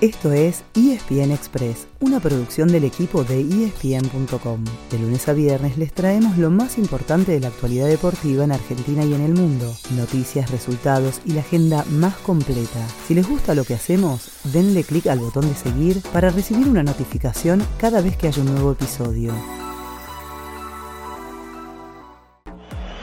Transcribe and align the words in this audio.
Esto 0.00 0.32
es 0.32 0.62
ESPN 0.76 1.32
Express, 1.32 1.88
una 1.98 2.20
producción 2.20 2.68
del 2.68 2.84
equipo 2.84 3.24
de 3.24 3.40
ESPN.com. 3.40 4.64
De 4.92 4.98
lunes 5.00 5.28
a 5.28 5.32
viernes 5.32 5.76
les 5.76 5.92
traemos 5.92 6.38
lo 6.38 6.50
más 6.50 6.78
importante 6.78 7.32
de 7.32 7.40
la 7.40 7.48
actualidad 7.48 7.88
deportiva 7.88 8.44
en 8.44 8.52
Argentina 8.52 9.04
y 9.04 9.12
en 9.12 9.22
el 9.22 9.34
mundo, 9.34 9.74
noticias, 9.96 10.52
resultados 10.52 11.20
y 11.24 11.32
la 11.32 11.40
agenda 11.40 11.84
más 11.90 12.14
completa. 12.18 12.86
Si 13.08 13.14
les 13.14 13.28
gusta 13.28 13.56
lo 13.56 13.64
que 13.64 13.74
hacemos, 13.74 14.30
denle 14.44 14.84
clic 14.84 15.08
al 15.08 15.18
botón 15.18 15.48
de 15.48 15.56
seguir 15.56 16.00
para 16.12 16.30
recibir 16.30 16.68
una 16.68 16.84
notificación 16.84 17.66
cada 17.80 18.00
vez 18.00 18.16
que 18.16 18.28
haya 18.28 18.40
un 18.40 18.52
nuevo 18.54 18.70
episodio. 18.70 19.34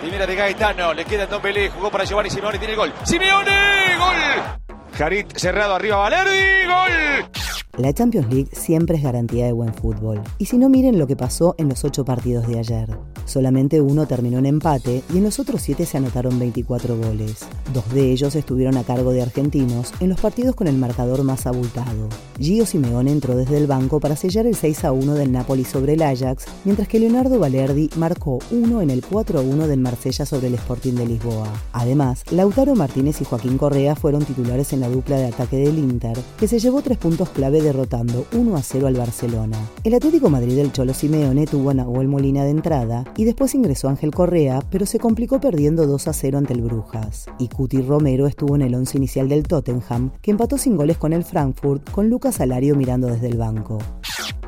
Primera 0.00 0.26
de 0.26 0.34
Gaetano, 0.34 0.94
le 0.94 1.04
queda 1.04 1.26
Don 1.26 1.42
Belé, 1.42 1.68
jugó 1.68 1.90
para 1.90 2.04
Giovanni 2.04 2.30
Simeone, 2.30 2.58
tiene 2.58 2.76
gol. 2.76 2.94
¡Simeone! 3.04 3.98
¡Gol! 3.98 4.67
Jarit 4.98 5.32
cerrado 5.38 5.76
arriba, 5.76 5.98
Valerdi, 5.98 6.66
gol. 6.66 7.47
La 7.78 7.92
Champions 7.92 8.28
League 8.28 8.50
siempre 8.50 8.96
es 8.96 9.04
garantía 9.04 9.46
de 9.46 9.52
buen 9.52 9.72
fútbol. 9.72 10.20
Y 10.38 10.46
si 10.46 10.58
no 10.58 10.68
miren 10.68 10.98
lo 10.98 11.06
que 11.06 11.14
pasó 11.14 11.54
en 11.58 11.68
los 11.68 11.84
ocho 11.84 12.04
partidos 12.04 12.48
de 12.48 12.58
ayer. 12.58 12.98
Solamente 13.24 13.80
uno 13.80 14.04
terminó 14.06 14.38
en 14.38 14.46
empate 14.46 15.02
y 15.14 15.18
en 15.18 15.22
los 15.22 15.38
otros 15.38 15.62
siete 15.62 15.86
se 15.86 15.96
anotaron 15.96 16.40
24 16.40 16.96
goles. 16.96 17.46
Dos 17.72 17.88
de 17.92 18.10
ellos 18.10 18.34
estuvieron 18.34 18.76
a 18.78 18.82
cargo 18.82 19.12
de 19.12 19.22
argentinos 19.22 19.92
en 20.00 20.08
los 20.08 20.20
partidos 20.20 20.56
con 20.56 20.66
el 20.66 20.76
marcador 20.76 21.22
más 21.22 21.46
abultado. 21.46 22.08
Gio 22.40 22.66
Simeone 22.66 23.12
entró 23.12 23.36
desde 23.36 23.58
el 23.58 23.68
banco 23.68 24.00
para 24.00 24.16
sellar 24.16 24.46
el 24.46 24.56
6 24.56 24.84
a 24.84 24.92
1 24.92 25.14
del 25.14 25.30
Napoli 25.30 25.64
sobre 25.64 25.92
el 25.92 26.02
Ajax, 26.02 26.46
mientras 26.64 26.88
que 26.88 26.98
Leonardo 26.98 27.38
Valerdi 27.38 27.90
marcó 27.96 28.40
uno 28.50 28.80
en 28.80 28.90
el 28.90 29.04
4 29.04 29.38
a 29.38 29.42
1 29.42 29.68
del 29.68 29.80
Marsella 29.80 30.26
sobre 30.26 30.48
el 30.48 30.54
Sporting 30.54 30.94
de 30.94 31.06
Lisboa. 31.06 31.52
Además, 31.72 32.24
Lautaro 32.30 32.74
Martínez 32.74 33.20
y 33.20 33.24
Joaquín 33.24 33.58
Correa 33.58 33.94
fueron 33.94 34.24
titulares 34.24 34.72
en 34.72 34.80
la 34.80 34.88
dupla 34.88 35.16
de 35.18 35.26
ataque 35.26 35.58
del 35.58 35.78
Inter, 35.78 36.18
que 36.38 36.48
se 36.48 36.58
llevó 36.58 36.82
tres 36.82 36.98
puntos 36.98 37.28
clave 37.28 37.67
derrotando 37.68 38.26
1 38.32 38.56
a 38.56 38.62
0 38.62 38.86
al 38.86 38.94
Barcelona. 38.94 39.58
El 39.84 39.94
Atlético 39.94 40.30
Madrid 40.30 40.56
del 40.56 40.72
Cholo 40.72 40.94
Simeone 40.94 41.46
tuvo 41.46 41.70
a 41.70 41.74
Nahuel 41.74 42.08
Molina 42.08 42.44
de 42.44 42.50
entrada 42.50 43.04
y 43.16 43.24
después 43.24 43.54
ingresó 43.54 43.88
Ángel 43.88 44.10
Correa, 44.10 44.62
pero 44.70 44.86
se 44.86 44.98
complicó 44.98 45.38
perdiendo 45.40 45.86
2 45.86 46.08
a 46.08 46.12
0 46.12 46.38
ante 46.38 46.54
el 46.54 46.62
Brujas. 46.62 47.26
Y 47.38 47.48
Cuti 47.48 47.82
Romero 47.82 48.26
estuvo 48.26 48.56
en 48.56 48.62
el 48.62 48.74
once 48.74 48.96
inicial 48.96 49.28
del 49.28 49.42
Tottenham, 49.42 50.12
que 50.22 50.30
empató 50.30 50.56
sin 50.56 50.76
goles 50.76 50.96
con 50.96 51.12
el 51.12 51.24
Frankfurt, 51.24 51.90
con 51.90 52.08
Lucas 52.08 52.36
Salario 52.36 52.74
mirando 52.74 53.08
desde 53.08 53.28
el 53.28 53.36
banco. 53.36 53.78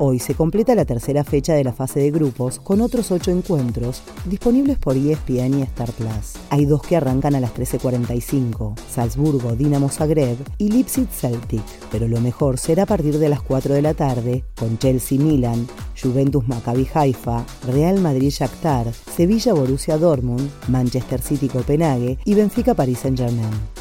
Hoy 0.03 0.17
se 0.17 0.33
completa 0.33 0.73
la 0.73 0.83
tercera 0.83 1.23
fecha 1.23 1.53
de 1.53 1.63
la 1.63 1.73
fase 1.73 1.99
de 1.99 2.09
grupos 2.09 2.57
con 2.57 2.81
otros 2.81 3.11
ocho 3.11 3.29
encuentros 3.29 4.01
disponibles 4.25 4.79
por 4.79 4.97
ESPN 4.97 5.59
y 5.59 5.61
Star 5.61 5.91
Plus. 5.91 6.37
Hay 6.49 6.65
dos 6.65 6.81
que 6.81 6.97
arrancan 6.97 7.35
a 7.35 7.39
las 7.39 7.53
13.45, 7.53 8.79
Salzburgo, 8.89 9.55
Dinamo 9.55 9.89
Zagreb 9.89 10.37
y 10.57 10.69
Leipzig 10.69 11.07
Celtic, 11.07 11.61
pero 11.91 12.07
lo 12.07 12.19
mejor 12.19 12.57
será 12.57 12.81
a 12.81 12.87
partir 12.87 13.19
de 13.19 13.29
las 13.29 13.43
4 13.43 13.75
de 13.75 13.81
la 13.83 13.93
tarde 13.93 14.43
con 14.55 14.79
Chelsea 14.79 15.19
Milan, 15.19 15.67
Juventus 16.01 16.47
Maccabi 16.47 16.87
Haifa, 16.91 17.45
Real 17.67 17.99
Madrid 17.99 18.31
Shakhtar, 18.31 18.91
Sevilla 18.91 19.53
Borussia 19.53 19.99
Dortmund, 19.99 20.49
Manchester 20.67 21.21
City 21.21 21.47
Copenhague 21.47 22.17
y 22.25 22.33
Benfica 22.33 22.73
Paris 22.73 23.01
Saint-Germain. 23.03 23.80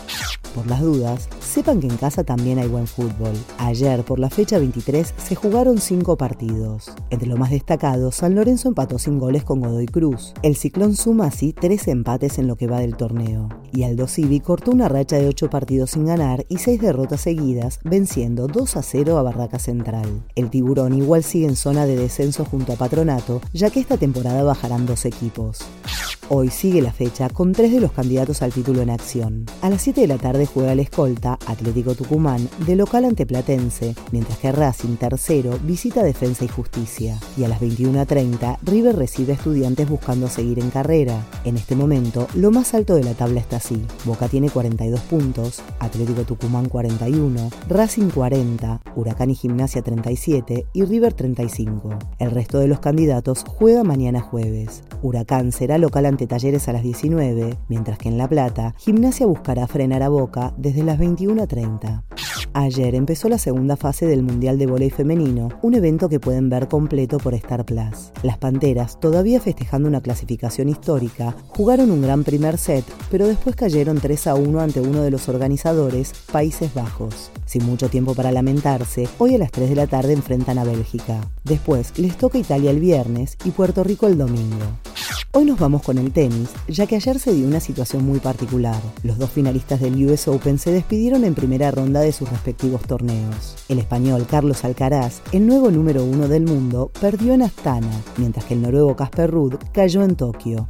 Por 0.55 0.67
las 0.67 0.81
dudas, 0.81 1.29
sepan 1.41 1.81
que 1.81 1.87
en 1.87 1.97
casa 1.97 2.25
también 2.25 2.59
hay 2.59 2.67
buen 2.67 2.87
fútbol. 2.87 3.33
Ayer, 3.59 4.03
por 4.03 4.19
la 4.19 4.31
fecha 4.31 4.59
23, 4.59 5.15
se 5.17 5.35
jugaron 5.35 5.79
cinco 5.79 6.17
partidos. 6.17 6.93
Entre 7.11 7.29
lo 7.29 7.37
más 7.37 7.51
destacado, 7.51 8.11
San 8.11 8.35
Lorenzo 8.35 8.69
empató 8.69 8.99
sin 8.99 9.19
goles 9.19 9.45
con 9.45 9.61
Godoy 9.61 9.87
Cruz. 9.87 10.35
El 10.43 10.57
Ciclón 10.57 10.97
suma 10.97 11.27
así 11.27 11.53
tres 11.53 11.87
empates 11.89 12.39
en 12.39 12.49
lo 12.49 12.57
que 12.57 12.67
va 12.67 12.81
del 12.81 12.97
torneo. 12.97 13.49
Y 13.73 13.85
Aldo 13.85 14.09
Civi 14.09 14.41
cortó 14.41 14.73
una 14.73 14.89
racha 14.89 15.17
de 15.17 15.29
ocho 15.29 15.49
partidos 15.49 15.91
sin 15.93 16.07
ganar 16.07 16.45
y 16.49 16.59
seis 16.59 16.81
derrotas 16.81 17.21
seguidas, 17.21 17.79
venciendo 17.85 18.49
2 18.49 18.77
a 18.77 18.83
0 18.83 19.19
a 19.19 19.23
Barraca 19.23 19.59
Central. 19.59 20.25
El 20.35 20.51
Tiburón 20.51 20.95
igual 20.95 21.23
sigue 21.23 21.47
en 21.47 21.57
zona 21.57 21.87
de 21.87 21.97
descenso 21.97 22.45
junto 22.45 22.73
a 22.73 22.77
Patronato, 22.77 23.41
ya 23.53 23.71
que 23.71 23.81
esta 23.81 23.97
temporada 23.97 24.43
bajarán 24.43 24.87
dos 24.87 25.05
equipos. 25.05 25.61
Hoy 26.33 26.49
sigue 26.49 26.81
la 26.81 26.93
fecha 26.93 27.29
con 27.29 27.51
tres 27.51 27.73
de 27.73 27.81
los 27.81 27.91
candidatos 27.91 28.41
al 28.43 28.53
título 28.53 28.83
en 28.83 28.91
acción. 28.91 29.47
A 29.63 29.69
las 29.69 29.83
7 29.83 30.03
de 30.03 30.07
la 30.07 30.17
tarde 30.17 30.47
juega 30.47 30.71
el 30.71 30.79
escolta 30.79 31.37
Atlético 31.45 31.97
Tucumán 31.97 32.49
de 32.69 32.77
local 32.77 33.05
ante 33.05 33.27
Platense, 33.27 33.97
mientras 34.13 34.39
que 34.39 34.53
Racing 34.53 34.95
tercero 34.95 35.59
visita 35.65 36.05
Defensa 36.05 36.45
y 36.45 36.49
Justicia. 36.49 37.19
Y 37.37 37.43
a 37.43 37.49
las 37.49 37.61
21.30 37.61 38.59
River 38.63 38.95
recibe 38.95 39.33
a 39.33 39.35
estudiantes 39.35 39.89
buscando 39.89 40.29
seguir 40.29 40.61
en 40.61 40.71
carrera. 40.71 41.27
En 41.43 41.57
este 41.57 41.75
momento, 41.75 42.29
lo 42.37 42.53
más 42.53 42.75
alto 42.75 42.95
de 42.95 43.03
la 43.03 43.15
tabla 43.15 43.41
está 43.41 43.57
así. 43.57 43.85
Boca 44.05 44.29
tiene 44.29 44.51
42 44.51 45.01
puntos, 45.01 45.61
Atlético 45.81 46.23
Tucumán 46.23 46.69
41, 46.69 47.51
Racing 47.69 48.11
40, 48.11 48.81
Huracán 48.95 49.31
y 49.31 49.35
Gimnasia 49.35 49.83
37 49.83 50.67
y 50.75 50.85
River 50.85 51.13
35. 51.13 51.99
El 52.21 52.31
resto 52.31 52.61
de 52.61 52.69
los 52.69 52.79
candidatos 52.79 53.43
juega 53.45 53.83
mañana 53.83 54.21
jueves. 54.21 54.85
Huracán 55.03 55.51
será 55.51 55.77
local 55.77 56.07
Talleres 56.27 56.69
a 56.69 56.73
las 56.73 56.83
19, 56.83 57.59
mientras 57.69 57.99
que 57.99 58.09
en 58.09 58.19
La 58.19 58.29
Plata, 58.29 58.75
Gimnasia 58.79 59.27
buscará 59.27 59.67
frenar 59.67 60.03
a 60.03 60.09
Boca 60.09 60.55
desde 60.57 60.83
las 60.83 60.99
21.30. 60.99 62.03
Ayer 62.53 62.97
empezó 62.97 63.29
la 63.29 63.39
segunda 63.39 63.77
fase 63.77 64.07
del 64.07 64.23
Mundial 64.23 64.59
de 64.59 64.67
Voley 64.67 64.91
Femenino, 64.91 65.51
un 65.63 65.75
evento 65.75 66.09
que 66.09 66.19
pueden 66.19 66.49
ver 66.49 66.67
completo 66.67 67.19
por 67.19 67.35
Star 67.35 67.65
Plus. 67.65 68.13
Las 68.23 68.39
Panteras, 68.39 68.99
todavía 68.99 69.41
festejando 69.41 69.89
una 69.89 70.01
clasificación 70.01 70.69
histórica, 70.69 71.37
jugaron 71.49 71.93
un 71.93 72.03
gran 72.03 72.25
primer 72.25 72.59
set, 72.59 72.85
pero 73.11 73.29
después 73.29 73.55
cayeron 73.55 74.01
3 74.01 74.27
a 74.27 74.35
1 74.35 74.61
ante 74.61 74.81
uno 74.81 75.03
de 75.03 75.13
los 75.13 75.29
organizadores, 75.29 76.13
Países 76.33 76.75
Bajos. 76.75 77.31
Sin 77.47 77.65
mucho 77.65 77.89
tiempo 77.89 78.15
para 78.15 78.33
lamentarse, 78.33 79.09
hoy 79.19 79.37
a 79.37 79.39
las 79.39 79.53
3 79.53 79.71
de 79.71 79.77
la 79.77 79.87
tarde 79.87 80.13
enfrentan 80.13 80.59
a 80.59 80.65
Bélgica. 80.65 81.21
Después 81.45 81.99
les 81.99 82.17
toca 82.17 82.39
Italia 82.39 82.71
el 82.71 82.81
viernes 82.81 83.37
y 83.45 83.51
Puerto 83.51 83.85
Rico 83.85 84.07
el 84.07 84.19
domingo. 84.19 84.67
Hoy 85.33 85.45
nos 85.45 85.61
vamos 85.61 85.85
con 85.85 85.97
el 85.97 86.11
tenis, 86.11 86.51
ya 86.67 86.89
que 86.89 86.97
ayer 86.97 87.21
se 87.21 87.33
dio 87.33 87.47
una 87.47 87.61
situación 87.61 88.05
muy 88.05 88.19
particular. 88.19 88.83
Los 89.05 89.17
dos 89.17 89.31
finalistas 89.31 89.79
del 89.81 90.05
US 90.05 90.27
Open 90.27 90.59
se 90.59 90.73
despidieron 90.73 91.25
en 91.25 91.37
primera 91.37 91.71
ronda 91.71 92.01
de 92.01 92.11
sus 92.11 92.29
respectivos 92.29 92.83
torneos. 92.83 93.55
El 93.69 93.79
español 93.79 94.27
Carlos 94.29 94.65
Alcaraz, 94.65 95.23
el 95.31 95.47
nuevo 95.47 95.71
número 95.71 96.05
uno 96.05 96.27
del 96.27 96.47
mundo, 96.47 96.91
perdió 97.01 97.33
en 97.33 97.43
Astana, 97.43 97.93
mientras 98.17 98.45
que 98.45 98.55
el 98.55 98.63
noruego 98.63 98.97
Casper 98.97 99.31
Ruud 99.31 99.55
cayó 99.73 100.03
en 100.03 100.17
Tokio. 100.17 100.69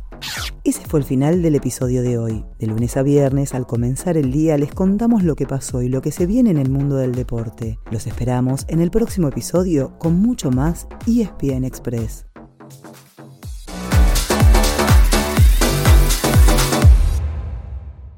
Ese 0.62 0.84
fue 0.86 1.00
el 1.00 1.06
final 1.06 1.40
del 1.40 1.54
episodio 1.54 2.02
de 2.02 2.18
hoy. 2.18 2.44
De 2.58 2.66
lunes 2.66 2.98
a 2.98 3.02
viernes, 3.02 3.54
al 3.54 3.66
comenzar 3.66 4.18
el 4.18 4.30
día, 4.30 4.58
les 4.58 4.74
contamos 4.74 5.24
lo 5.24 5.36
que 5.36 5.46
pasó 5.46 5.80
y 5.80 5.88
lo 5.88 6.02
que 6.02 6.12
se 6.12 6.26
viene 6.26 6.50
en 6.50 6.58
el 6.58 6.68
mundo 6.68 6.96
del 6.96 7.14
deporte. 7.14 7.78
Los 7.90 8.06
esperamos 8.06 8.66
en 8.68 8.82
el 8.82 8.90
próximo 8.90 9.28
episodio 9.28 9.98
con 9.98 10.20
mucho 10.20 10.50
más 10.50 10.86
ESPN 11.06 11.64
Express. 11.64 12.29